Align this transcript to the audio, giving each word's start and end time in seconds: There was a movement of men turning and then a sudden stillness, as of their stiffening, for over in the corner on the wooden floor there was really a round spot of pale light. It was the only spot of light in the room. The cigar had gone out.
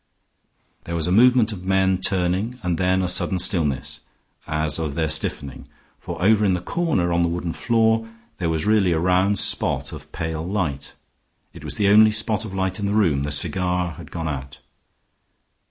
There 0.85 0.95
was 0.95 1.05
a 1.05 1.11
movement 1.11 1.51
of 1.51 1.63
men 1.63 1.99
turning 1.99 2.57
and 2.63 2.79
then 2.79 3.03
a 3.03 3.07
sudden 3.07 3.37
stillness, 3.37 3.99
as 4.47 4.79
of 4.79 4.95
their 4.95 5.07
stiffening, 5.09 5.67
for 5.99 6.19
over 6.19 6.43
in 6.43 6.55
the 6.55 6.59
corner 6.59 7.13
on 7.13 7.21
the 7.21 7.29
wooden 7.29 7.53
floor 7.53 8.09
there 8.39 8.49
was 8.49 8.65
really 8.65 8.93
a 8.93 8.99
round 8.99 9.37
spot 9.37 9.93
of 9.93 10.11
pale 10.11 10.41
light. 10.43 10.95
It 11.53 11.63
was 11.63 11.75
the 11.75 11.89
only 11.89 12.09
spot 12.09 12.45
of 12.45 12.53
light 12.55 12.79
in 12.79 12.87
the 12.87 12.93
room. 12.95 13.21
The 13.21 13.29
cigar 13.29 13.91
had 13.91 14.09
gone 14.09 14.27
out. 14.27 14.57